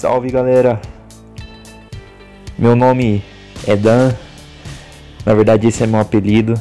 Salve 0.00 0.30
galera! 0.30 0.80
Meu 2.56 2.74
nome 2.74 3.22
é 3.66 3.76
Dan, 3.76 4.14
na 5.26 5.34
verdade 5.34 5.68
esse 5.68 5.84
é 5.84 5.86
meu 5.86 6.00
apelido. 6.00 6.54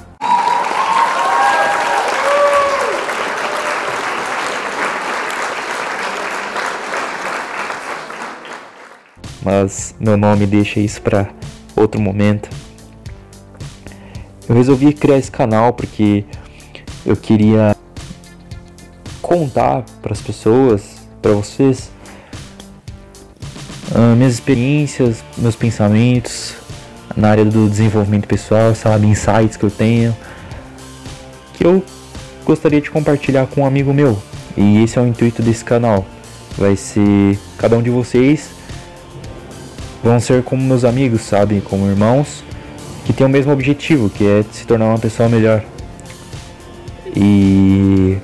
Mas 9.41 9.95
meu 9.97 10.17
nome 10.17 10.45
deixa 10.45 10.81
isso 10.81 11.01
para 11.01 11.29
outro 11.77 12.01
momento. 12.01 12.49
Eu 14.49 14.55
resolvi 14.55 14.91
criar 14.91 15.17
esse 15.17 15.31
canal 15.31 15.71
porque 15.71 16.25
eu 17.05 17.15
queria 17.15 17.73
contar 19.21 19.85
para 20.01 20.11
as 20.11 20.21
pessoas, 20.21 21.07
para 21.21 21.31
vocês, 21.31 21.89
uh, 23.95 24.15
minhas 24.15 24.33
experiências, 24.33 25.23
meus 25.37 25.55
pensamentos 25.55 26.55
na 27.15 27.29
área 27.29 27.45
do 27.45 27.69
desenvolvimento 27.69 28.27
pessoal, 28.27 28.73
sabe, 28.75 29.07
insights 29.07 29.57
que 29.57 29.63
eu 29.63 29.71
tenho, 29.71 30.15
que 31.53 31.65
eu 31.65 31.83
gostaria 32.45 32.79
de 32.79 32.89
compartilhar 32.89 33.47
com 33.47 33.61
um 33.61 33.65
amigo 33.65 33.93
meu. 33.93 34.21
E 34.55 34.83
esse 34.83 34.97
é 34.97 35.01
o 35.01 35.07
intuito 35.07 35.41
desse 35.41 35.63
canal. 35.63 36.05
Vai 36.57 36.75
ser 36.75 37.37
cada 37.57 37.77
um 37.77 37.81
de 37.81 37.89
vocês 37.89 38.59
vão 40.03 40.19
ser 40.19 40.43
como 40.43 40.63
meus 40.63 40.83
amigos, 40.83 41.21
sabe, 41.21 41.61
como 41.61 41.87
irmãos 41.87 42.43
que 43.05 43.13
tem 43.13 43.25
o 43.25 43.29
mesmo 43.29 43.51
objetivo, 43.51 44.09
que 44.09 44.23
é 44.23 44.45
se 44.51 44.67
tornar 44.67 44.85
uma 44.85 44.99
pessoa 44.99 45.27
melhor. 45.27 45.63
E 47.15 48.17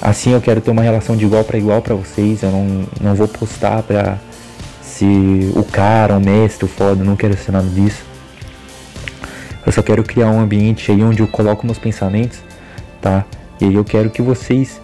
assim 0.00 0.32
eu 0.32 0.42
quero 0.42 0.60
ter 0.60 0.70
uma 0.70 0.82
relação 0.82 1.16
de 1.16 1.24
igual 1.24 1.42
para 1.42 1.56
igual 1.56 1.80
para 1.80 1.94
vocês. 1.94 2.42
Eu 2.42 2.50
não, 2.50 2.84
não 3.00 3.14
vou 3.14 3.26
postar 3.26 3.82
pra 3.82 4.18
se 5.02 5.52
o 5.56 5.64
cara, 5.64 6.16
o 6.16 6.20
mestre, 6.20 6.64
o 6.64 6.68
foda, 6.68 7.02
não 7.02 7.16
quero 7.16 7.36
ser 7.36 7.50
nada 7.50 7.68
disso. 7.68 8.04
Eu 9.66 9.72
só 9.72 9.82
quero 9.82 10.04
criar 10.04 10.30
um 10.30 10.38
ambiente 10.38 10.92
aí 10.92 11.02
onde 11.02 11.20
eu 11.20 11.26
coloco 11.26 11.66
meus 11.66 11.78
pensamentos, 11.78 12.38
tá? 13.00 13.24
E 13.60 13.64
aí 13.64 13.74
eu 13.74 13.84
quero 13.84 14.10
que 14.10 14.22
vocês, 14.22 14.80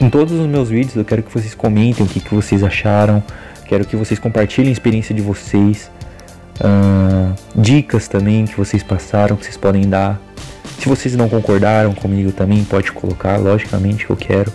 em 0.00 0.10
todos 0.10 0.32
os 0.32 0.46
meus 0.48 0.68
vídeos, 0.68 0.96
eu 0.96 1.04
quero 1.04 1.22
que 1.22 1.32
vocês 1.32 1.54
comentem 1.54 2.04
o 2.04 2.08
que, 2.08 2.18
que 2.18 2.34
vocês 2.34 2.64
acharam. 2.64 3.22
Quero 3.66 3.84
que 3.84 3.94
vocês 3.94 4.18
compartilhem 4.18 4.70
a 4.70 4.72
experiência 4.72 5.14
de 5.14 5.22
vocês. 5.22 5.88
Uh, 6.60 7.32
dicas 7.54 8.08
também 8.08 8.46
que 8.46 8.56
vocês 8.56 8.82
passaram, 8.82 9.36
que 9.36 9.44
vocês 9.44 9.56
podem 9.56 9.88
dar. 9.88 10.20
Se 10.80 10.88
vocês 10.88 11.14
não 11.14 11.28
concordaram 11.28 11.94
comigo 11.94 12.32
também, 12.32 12.64
pode 12.64 12.90
colocar, 12.90 13.36
logicamente 13.36 14.06
que 14.06 14.10
eu 14.10 14.16
quero. 14.16 14.52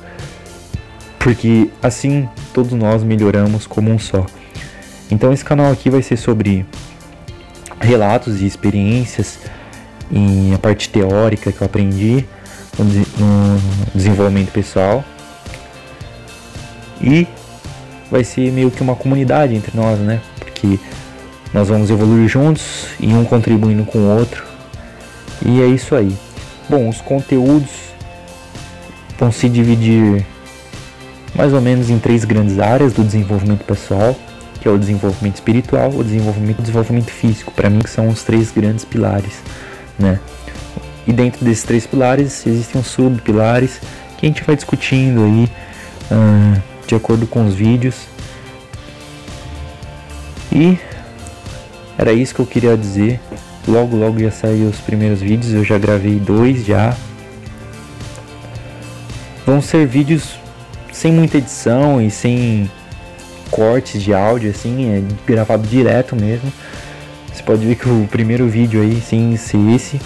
Porque 1.24 1.70
assim 1.82 2.28
todos 2.54 2.74
nós 2.74 3.02
melhoramos 3.02 3.66
como 3.66 3.90
um 3.90 3.98
só. 3.98 4.26
Então 5.10 5.32
esse 5.32 5.44
canal 5.44 5.72
aqui 5.72 5.90
vai 5.90 6.02
ser 6.02 6.18
sobre 6.18 6.66
relatos 7.80 8.42
e 8.42 8.46
experiências 8.46 9.40
em 10.12 10.54
a 10.54 10.58
parte 10.58 10.90
teórica 10.90 11.52
que 11.52 11.62
eu 11.62 11.66
aprendi 11.66 12.26
no 12.78 13.58
desenvolvimento 13.96 14.52
pessoal. 14.52 15.04
E 17.02 17.28
vai 18.12 18.24
ser 18.24 18.52
meio 18.52 18.70
que 18.70 18.82
uma 18.82 18.96
comunidade 18.96 19.56
entre 19.56 19.76
nós, 19.76 19.98
né? 20.00 20.22
Porque 20.40 20.78
nós 21.54 21.70
vamos 21.70 21.90
evoluir 21.90 22.28
juntos 22.28 22.88
e 23.00 23.14
um 23.14 23.24
contribuindo 23.24 23.86
com 23.86 24.00
o 24.00 24.18
outro 24.18 24.44
e 25.46 25.62
é 25.62 25.66
isso 25.66 25.96
aí. 25.96 26.16
Bom, 26.70 26.88
os 26.88 27.02
conteúdos 27.02 27.70
vão 29.20 29.31
se 29.31 29.50
dividir 29.50 30.26
mais 31.36 31.54
ou 31.54 31.62
menos 31.62 31.90
em 31.90 32.00
três 32.00 32.24
grandes 32.24 32.60
áreas 32.60 32.94
do 32.94 33.04
desenvolvimento 33.04 33.64
pessoal, 33.64 34.16
que 34.62 34.68
é 34.68 34.72
o 34.72 34.78
desenvolvimento 34.78 35.36
espiritual, 35.36 35.90
o 35.90 36.04
desenvolvimento 36.04 36.60
o 36.60 36.62
desenvolvimento 36.62 37.12
físico, 37.12 37.52
para 37.52 37.70
mim 37.70 37.80
que 37.80 37.90
são 37.90 38.08
os 38.08 38.24
três 38.24 38.52
grandes 38.52 38.86
pilares, 38.86 39.42
né? 39.98 40.20
E 41.06 41.12
dentro 41.12 41.44
desses 41.44 41.64
três 41.64 41.86
pilares 41.86 42.46
existem 42.48 42.80
os 42.80 42.88
subpilares 42.88 43.82
que 44.18 44.26
a 44.26 44.30
gente 44.30 44.44
vai 44.44 44.56
discutindo 44.56 45.24
aí 45.24 45.52
uh, 46.12 46.62
de 46.88 46.96
acordo 46.96 47.28
com 47.28 47.46
os 47.46 47.56
vídeos. 47.56 48.08
E 50.52 50.78
era 51.98 52.14
isso 52.14 52.34
que 52.34 52.40
eu 52.40 52.46
queria 52.46 52.78
dizer. 52.78 53.20
Logo, 53.68 53.98
logo 53.98 54.20
já 54.20 54.32
saiu 54.32 54.68
os 54.68 54.80
primeiros 54.80 55.20
vídeos, 55.20 55.54
eu 55.54 55.64
já 55.64 55.78
gravei 55.78 56.20
dois 56.20 56.66
já. 56.66 56.96
Vão 59.46 59.62
ser 59.62 59.86
vídeos 59.86 60.38
sem 61.03 61.12
muita 61.12 61.38
edição 61.38 62.02
e 62.02 62.09
sem 62.09 62.72
cortes 63.52 64.02
de 64.02 64.14
áudio, 64.14 64.50
assim, 64.50 64.90
é 64.90 65.03
gravado 65.28 65.68
direto 65.68 66.16
mesmo. 66.16 66.50
Você 67.28 67.44
pode 67.44 67.66
ver 67.66 67.75
que 67.75 67.90
o 67.90 68.08
primeiro 68.09 68.47
vídeo 68.47 68.81
aí, 68.81 69.02
sem 69.02 69.36
ser 69.36 69.58
esse, 69.75 70.00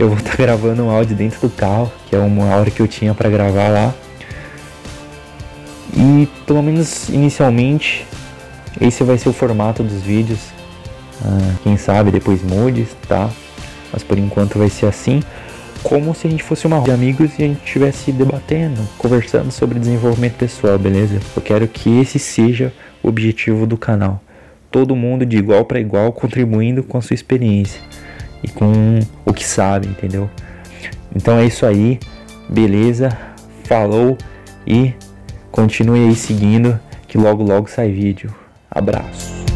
eu 0.00 0.08
vou 0.08 0.18
estar 0.18 0.32
tá 0.36 0.36
gravando 0.36 0.82
um 0.82 0.90
áudio 0.90 1.14
dentro 1.14 1.40
do 1.42 1.48
carro, 1.48 1.92
que 2.10 2.16
é 2.16 2.18
uma 2.18 2.56
hora 2.56 2.72
que 2.72 2.80
eu 2.80 2.88
tinha 2.88 3.14
para 3.14 3.30
gravar 3.30 3.68
lá. 3.68 3.94
E 5.94 6.28
pelo 6.44 6.60
menos 6.60 7.08
inicialmente, 7.08 8.04
esse 8.80 9.04
vai 9.04 9.18
ser 9.18 9.28
o 9.28 9.32
formato 9.32 9.84
dos 9.84 10.02
vídeos. 10.02 10.40
Ah, 11.24 11.54
quem 11.62 11.76
sabe 11.76 12.10
depois 12.10 12.42
mude, 12.42 12.88
tá? 13.06 13.30
Mas 13.92 14.02
por 14.02 14.18
enquanto 14.18 14.58
vai 14.58 14.68
ser 14.68 14.86
assim, 14.86 15.22
como 15.82 16.14
se 16.14 16.26
a 16.26 16.30
gente 16.30 16.42
fosse 16.42 16.66
uma 16.66 16.76
roda 16.76 16.90
de 16.90 16.94
amigos 16.94 17.38
e 17.38 17.42
a 17.42 17.46
gente 17.46 17.64
estivesse 17.64 18.12
debatendo, 18.12 18.80
conversando 18.98 19.50
sobre 19.50 19.78
desenvolvimento 19.78 20.34
pessoal, 20.34 20.78
beleza? 20.78 21.20
Eu 21.36 21.42
quero 21.42 21.66
que 21.66 22.00
esse 22.00 22.18
seja 22.18 22.72
o 23.02 23.08
objetivo 23.08 23.66
do 23.66 23.76
canal. 23.76 24.22
Todo 24.70 24.96
mundo 24.96 25.26
de 25.26 25.36
igual 25.36 25.64
para 25.64 25.80
igual 25.80 26.12
contribuindo 26.12 26.82
com 26.82 26.98
a 26.98 27.02
sua 27.02 27.14
experiência 27.14 27.80
e 28.42 28.48
com 28.48 29.00
o 29.24 29.32
que 29.32 29.44
sabe, 29.44 29.86
entendeu? 29.86 30.30
Então 31.14 31.36
é 31.38 31.44
isso 31.44 31.66
aí, 31.66 31.98
beleza? 32.48 33.16
Falou 33.64 34.16
e 34.66 34.92
continue 35.50 36.08
aí 36.08 36.14
seguindo 36.14 36.78
que 37.06 37.18
logo 37.18 37.42
logo 37.42 37.68
sai 37.68 37.90
vídeo. 37.90 38.34
Abraço. 38.70 39.51